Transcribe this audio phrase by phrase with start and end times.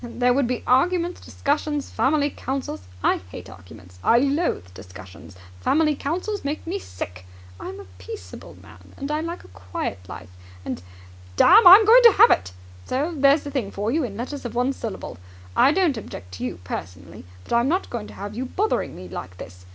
[0.03, 2.87] There would be arguments, discussions, family councils!
[3.03, 3.99] I hate arguments!
[4.03, 5.35] I loathe discussions!
[5.59, 7.27] Family councils make me sick!
[7.59, 10.31] I'm a peaceable man, and I like a quiet life!
[10.65, 10.81] And,
[11.35, 12.51] damme, I'm going to have it.
[12.83, 15.19] So there's the thing for you in letters of one syllable.
[15.55, 19.07] I don't object to you personally, but I'm not going to have you bothering me
[19.07, 19.67] like this.